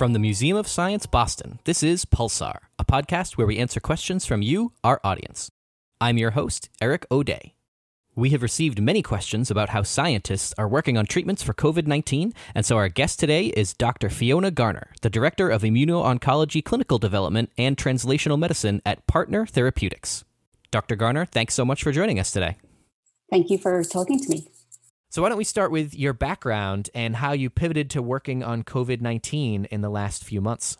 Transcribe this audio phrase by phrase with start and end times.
[0.00, 4.24] From the Museum of Science, Boston, this is Pulsar, a podcast where we answer questions
[4.24, 5.50] from you, our audience.
[6.00, 7.52] I'm your host, Eric O'Day.
[8.14, 12.32] We have received many questions about how scientists are working on treatments for COVID 19,
[12.54, 14.08] and so our guest today is Dr.
[14.08, 20.24] Fiona Garner, the Director of Immuno-Oncology Clinical Development and Translational Medicine at Partner Therapeutics.
[20.70, 20.96] Dr.
[20.96, 22.56] Garner, thanks so much for joining us today.
[23.30, 24.48] Thank you for talking to me.
[25.12, 28.62] So, why don't we start with your background and how you pivoted to working on
[28.62, 30.78] COVID 19 in the last few months?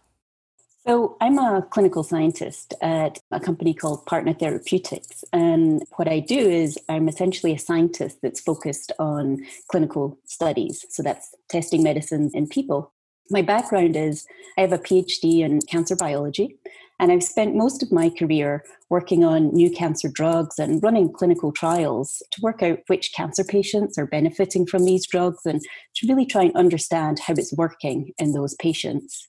[0.87, 5.25] So, I'm a clinical scientist at a company called Partner Therapeutics.
[5.33, 10.87] And what I do is I'm essentially a scientist that's focused on clinical studies.
[10.91, 12.93] So, that's testing medicines in people.
[13.33, 14.27] My background is
[14.59, 16.57] I have a PhD in cancer biology,
[16.99, 21.53] and I've spent most of my career working on new cancer drugs and running clinical
[21.53, 25.61] trials to work out which cancer patients are benefiting from these drugs and
[25.95, 29.29] to really try and understand how it's working in those patients.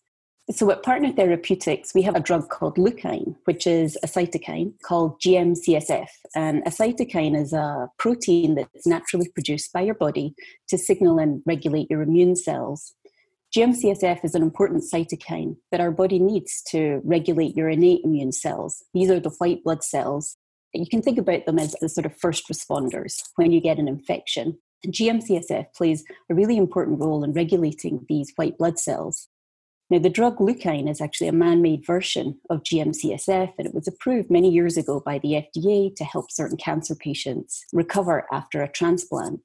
[0.50, 5.22] So, at Partner Therapeutics, we have a drug called Leukine, which is a cytokine called
[5.22, 6.08] GM-CSF.
[6.36, 10.34] And a cytokine is a protein that's naturally produced by your body
[10.70, 12.96] to signal and regulate your immune cells.
[13.56, 18.86] GM-CSF is an important cytokine that our body needs to regulate your innate immune cells.
[18.94, 20.38] These are the white blood cells.
[20.74, 23.90] You can think about them as the sort of first responders when you get an
[23.90, 24.58] infection.
[24.86, 29.28] And GM-CSF plays a really important role in regulating these white blood cells.
[29.90, 33.86] Now, the drug Leukine is actually a man made version of GM-CSF, and it was
[33.86, 38.72] approved many years ago by the FDA to help certain cancer patients recover after a
[38.72, 39.42] transplant.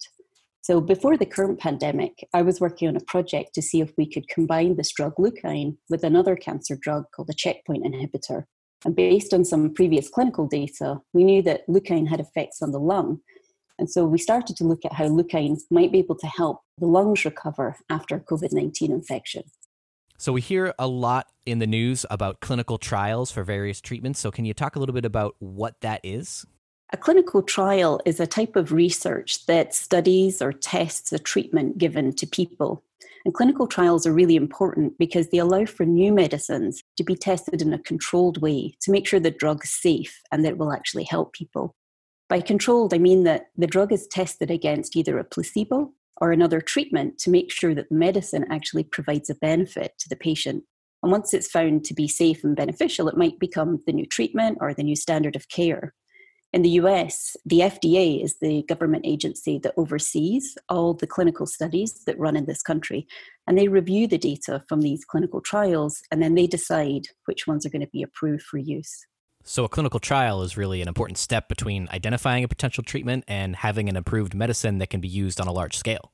[0.67, 4.05] So before the current pandemic, I was working on a project to see if we
[4.05, 8.47] could combine this drug Leukine with another cancer drug called a checkpoint inhibitor.
[8.85, 12.81] And based on some previous clinical data, we knew that Leukine had effects on the
[12.81, 13.21] lung.
[13.79, 16.87] And so we started to look at how Leukine might be able to help the
[16.87, 19.45] lungs recover after COVID 19 infection.
[20.19, 24.19] So we hear a lot in the news about clinical trials for various treatments.
[24.19, 26.45] So can you talk a little bit about what that is?
[26.93, 32.13] A clinical trial is a type of research that studies or tests a treatment given
[32.15, 32.85] to people.
[33.25, 37.61] And clinical trials are really important because they allow for new medicines to be tested
[37.61, 40.73] in a controlled way to make sure the drug is safe and that it will
[40.73, 41.75] actually help people.
[42.29, 46.61] By controlled, I mean that the drug is tested against either a placebo or another
[46.61, 50.63] treatment to make sure that the medicine actually provides a benefit to the patient.
[51.03, 54.59] And once it's found to be safe and beneficial, it might become the new treatment
[54.61, 55.93] or the new standard of care.
[56.57, 62.03] In the US, the FDA is the government agency that oversees all the clinical studies
[62.07, 63.07] that run in this country.
[63.47, 67.67] And they review the data from these clinical trials and then they decide which ones
[67.67, 69.05] are going to be approved for use.
[69.45, 73.57] So, a clinical trial is really an important step between identifying a potential treatment and
[73.57, 76.11] having an approved medicine that can be used on a large scale.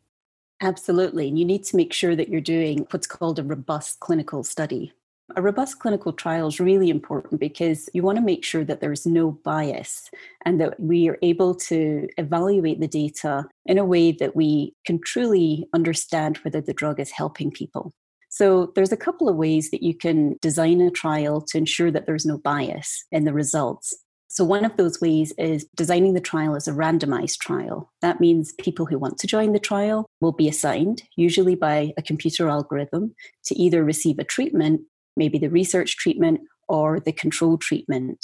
[0.60, 1.28] Absolutely.
[1.28, 4.92] And you need to make sure that you're doing what's called a robust clinical study.
[5.34, 9.06] A robust clinical trial is really important because you want to make sure that there's
[9.06, 10.10] no bias
[10.44, 15.00] and that we are able to evaluate the data in a way that we can
[15.00, 17.92] truly understand whether the drug is helping people.
[18.28, 22.06] So, there's a couple of ways that you can design a trial to ensure that
[22.06, 23.94] there's no bias in the results.
[24.28, 27.92] So, one of those ways is designing the trial as a randomized trial.
[28.00, 32.02] That means people who want to join the trial will be assigned, usually by a
[32.02, 34.80] computer algorithm, to either receive a treatment
[35.16, 38.18] maybe the research treatment or the control treatment.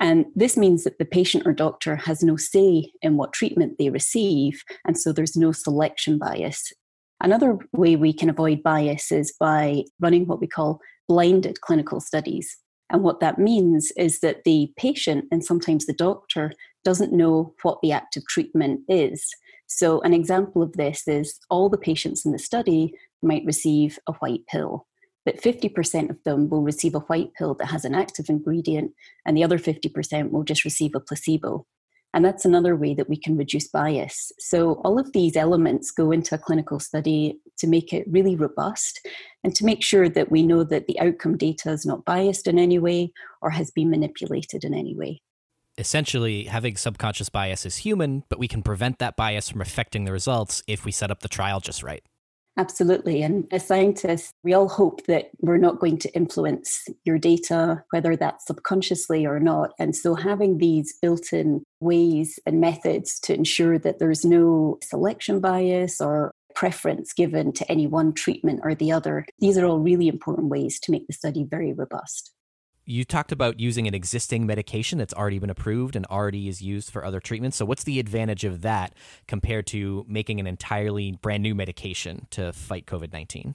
[0.00, 3.90] And this means that the patient or doctor has no say in what treatment they
[3.90, 6.72] receive, and so there's no selection bias.
[7.20, 12.56] Another way we can avoid bias is by running what we call blinded clinical studies.
[12.88, 17.78] And what that means is that the patient and sometimes the doctor doesn't know what
[17.82, 19.28] the active treatment is.
[19.66, 24.12] So, an example of this is all the patients in the study might receive a
[24.14, 24.86] white pill
[25.24, 28.92] but 50% of them will receive a white pill that has an active ingredient,
[29.26, 31.66] and the other 50% will just receive a placebo.
[32.12, 34.32] And that's another way that we can reduce bias.
[34.38, 39.06] So, all of these elements go into a clinical study to make it really robust
[39.44, 42.58] and to make sure that we know that the outcome data is not biased in
[42.58, 43.12] any way
[43.42, 45.22] or has been manipulated in any way.
[45.78, 50.12] Essentially, having subconscious bias is human, but we can prevent that bias from affecting the
[50.12, 52.02] results if we set up the trial just right.
[52.56, 53.22] Absolutely.
[53.22, 58.16] And as scientists, we all hope that we're not going to influence your data, whether
[58.16, 59.72] that's subconsciously or not.
[59.78, 65.40] And so having these built in ways and methods to ensure that there's no selection
[65.40, 70.08] bias or preference given to any one treatment or the other, these are all really
[70.08, 72.32] important ways to make the study very robust.
[72.90, 76.90] You talked about using an existing medication that's already been approved and already is used
[76.90, 77.56] for other treatments.
[77.56, 78.94] So, what's the advantage of that
[79.28, 83.54] compared to making an entirely brand new medication to fight COVID 19?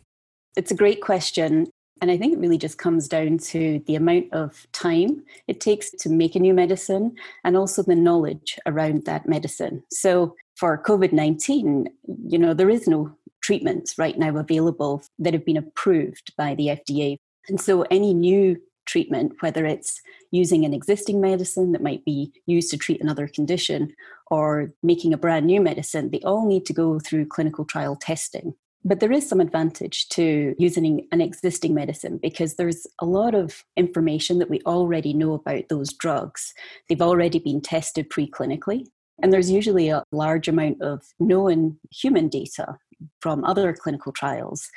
[0.55, 1.67] It's a great question.
[2.01, 5.91] And I think it really just comes down to the amount of time it takes
[5.91, 9.83] to make a new medicine and also the knowledge around that medicine.
[9.91, 11.89] So for COVID 19,
[12.29, 16.67] you know, there is no treatments right now available that have been approved by the
[16.67, 17.17] FDA.
[17.49, 20.01] And so any new treatment, whether it's
[20.31, 23.95] using an existing medicine that might be used to treat another condition
[24.31, 28.53] or making a brand new medicine, they all need to go through clinical trial testing.
[28.87, 33.63] But there is some advantage to using an existing medicine because there's a lot of
[33.75, 36.53] information that we already know about those drugs.
[36.87, 38.85] They've already been tested preclinically.
[39.23, 42.77] And there's usually a large amount of known human data
[43.21, 44.69] from other clinical trials.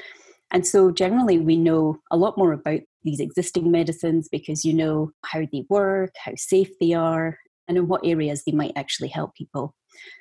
[0.51, 5.11] And so generally, we know a lot more about these existing medicines because you know
[5.25, 9.35] how they work, how safe they are, and in what areas they might actually help
[9.35, 9.75] people.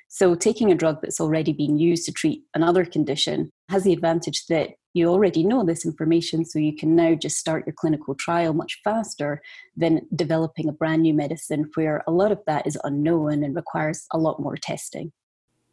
[0.08, 4.46] So, taking a drug that's already been used to treat another condition has the advantage
[4.46, 8.54] that you already know this information, so you can now just start your clinical trial
[8.54, 9.40] much faster
[9.76, 14.06] than developing a brand new medicine where a lot of that is unknown and requires
[14.12, 15.12] a lot more testing.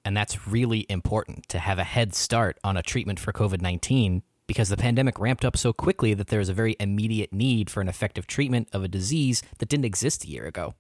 [0.04, 4.22] And that's really important to have a head start on a treatment for COVID 19
[4.48, 7.82] because the pandemic ramped up so quickly that there was a very immediate need for
[7.82, 10.76] an effective treatment of a disease that didn't exist a year ago.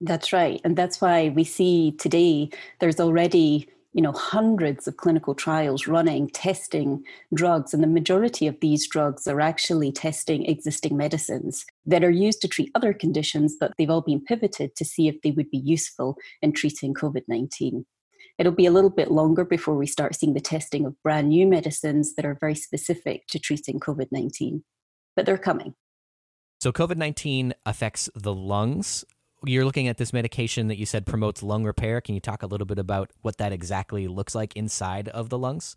[0.00, 0.60] That's right.
[0.64, 6.28] And that's why we see today there's already you know hundreds of clinical trials running
[6.28, 7.02] testing
[7.34, 12.40] drugs and the majority of these drugs are actually testing existing medicines that are used
[12.40, 15.58] to treat other conditions but they've all been pivoted to see if they would be
[15.58, 17.84] useful in treating covid-19
[18.40, 21.46] it'll be a little bit longer before we start seeing the testing of brand new
[21.46, 24.62] medicines that are very specific to treating covid-19
[25.14, 25.74] but they're coming
[26.60, 29.04] so covid-19 affects the lungs
[29.44, 32.00] you're looking at this medication that you said promotes lung repair.
[32.00, 35.38] Can you talk a little bit about what that exactly looks like inside of the
[35.38, 35.76] lungs?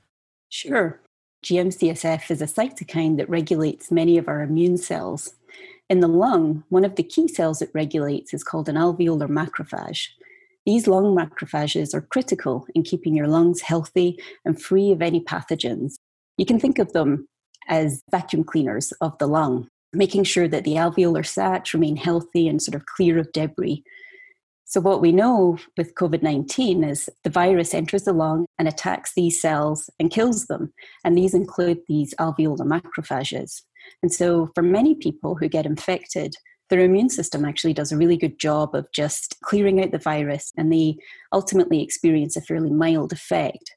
[0.49, 0.99] Sure.
[1.45, 5.35] GM-CSF is a cytokine that regulates many of our immune cells.
[5.89, 10.09] In the lung, one of the key cells it regulates is called an alveolar macrophage.
[10.65, 15.95] These lung macrophages are critical in keeping your lungs healthy and free of any pathogens.
[16.37, 17.27] You can think of them
[17.67, 22.61] as vacuum cleaners of the lung making sure that the alveolar sacs remain healthy and
[22.61, 23.83] sort of clear of debris.
[24.65, 29.13] So, what we know with COVID 19 is the virus enters the lung and attacks
[29.13, 30.73] these cells and kills them.
[31.05, 33.61] And these include these alveolar macrophages.
[34.01, 36.35] And so, for many people who get infected,
[36.69, 40.51] their immune system actually does a really good job of just clearing out the virus
[40.57, 40.97] and they
[41.31, 43.75] ultimately experience a fairly mild effect.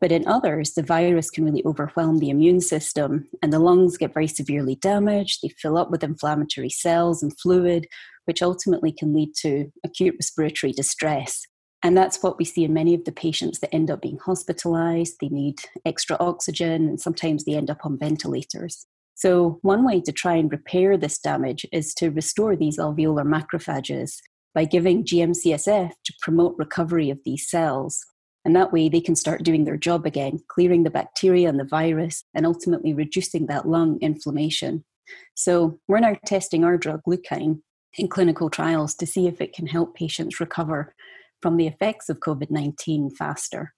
[0.00, 4.14] But in others, the virus can really overwhelm the immune system, and the lungs get
[4.14, 5.40] very severely damaged.
[5.42, 7.86] They fill up with inflammatory cells and fluid,
[8.24, 11.42] which ultimately can lead to acute respiratory distress.
[11.82, 15.16] And that's what we see in many of the patients that end up being hospitalized.
[15.20, 18.86] They need extra oxygen, and sometimes they end up on ventilators.
[19.20, 24.14] So, one way to try and repair this damage is to restore these alveolar macrophages
[24.54, 28.00] by giving GM-CSF to promote recovery of these cells.
[28.46, 31.66] And that way they can start doing their job again, clearing the bacteria and the
[31.66, 34.86] virus, and ultimately reducing that lung inflammation.
[35.34, 37.60] So we're now testing our drug, Leukine,
[37.98, 40.94] in clinical trials to see if it can help patients recover
[41.42, 43.74] from the effects of COVID 19 faster.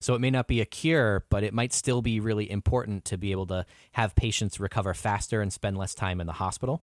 [0.00, 3.18] So it may not be a cure, but it might still be really important to
[3.18, 6.82] be able to have patients recover faster and spend less time in the hospital.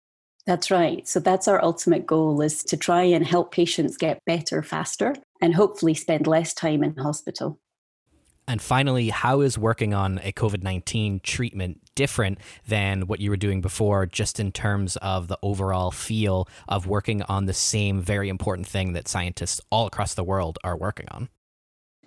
[0.45, 1.07] That's right.
[1.07, 5.53] So that's our ultimate goal is to try and help patients get better faster and
[5.53, 7.59] hopefully spend less time in hospital.
[8.47, 13.37] And finally, how is working on a COVID 19 treatment different than what you were
[13.37, 18.27] doing before, just in terms of the overall feel of working on the same very
[18.27, 21.29] important thing that scientists all across the world are working on?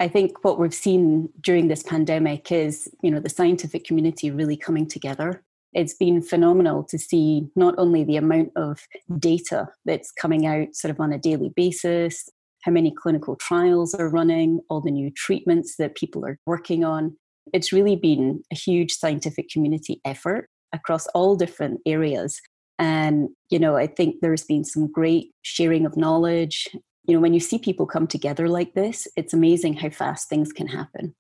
[0.01, 4.57] I think what we've seen during this pandemic is, you know, the scientific community really
[4.57, 8.87] coming together it's been phenomenal to see not only the amount of
[9.19, 12.29] data that's coming out sort of on a daily basis,
[12.63, 17.17] how many clinical trials are running, all the new treatments that people are working on.
[17.53, 22.41] It's really been a huge scientific community effort across all different areas.
[22.79, 26.69] And, you know, I think there's been some great sharing of knowledge.
[27.05, 30.53] You know, when you see people come together like this, it's amazing how fast things
[30.53, 31.15] can happen.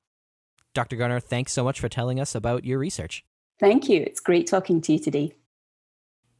[0.74, 0.96] Dr.
[0.96, 3.24] Garner, thanks so much for telling us about your research.
[3.58, 4.00] Thank you.
[4.00, 5.32] It's great talking to you today.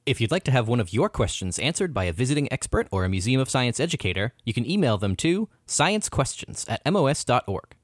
[0.05, 3.05] If you'd like to have one of your questions answered by a visiting expert or
[3.05, 7.77] a Museum of Science educator, you can email them to sciencequestions at mos.org.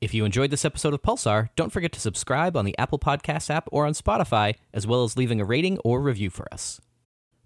[0.00, 3.50] If you enjoyed this episode of Pulsar, don't forget to subscribe on the Apple Podcasts
[3.50, 6.80] app or on Spotify, as well as leaving a rating or review for us.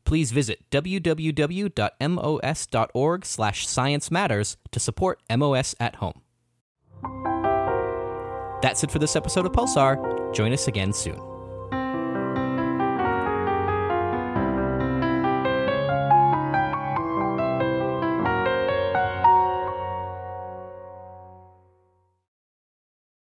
[0.04, 1.74] Please visit www.mos.org
[3.24, 6.20] slash science matters to support MOS at home.
[8.62, 10.34] That's it for this episode of Pulsar.
[10.34, 11.33] Join us again soon.